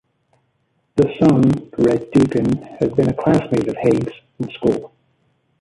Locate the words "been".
2.95-3.11